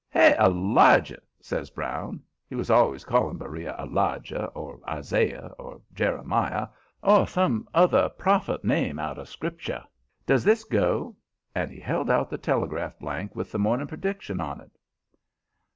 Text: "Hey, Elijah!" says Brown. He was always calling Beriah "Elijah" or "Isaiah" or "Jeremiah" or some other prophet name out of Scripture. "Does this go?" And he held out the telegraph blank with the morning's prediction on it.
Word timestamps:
"Hey, 0.09 0.35
Elijah!" 0.39 1.21
says 1.39 1.69
Brown. 1.69 2.23
He 2.49 2.55
was 2.55 2.71
always 2.71 3.03
calling 3.05 3.37
Beriah 3.37 3.75
"Elijah" 3.77 4.45
or 4.55 4.79
"Isaiah" 4.89 5.51
or 5.59 5.79
"Jeremiah" 5.93 6.69
or 7.03 7.27
some 7.27 7.69
other 7.71 8.09
prophet 8.09 8.65
name 8.65 8.97
out 8.97 9.19
of 9.19 9.29
Scripture. 9.29 9.83
"Does 10.25 10.43
this 10.43 10.63
go?" 10.63 11.15
And 11.53 11.69
he 11.69 11.79
held 11.79 12.09
out 12.09 12.31
the 12.31 12.39
telegraph 12.39 12.97
blank 12.97 13.35
with 13.35 13.51
the 13.51 13.59
morning's 13.59 13.89
prediction 13.89 14.41
on 14.41 14.59
it. 14.59 14.71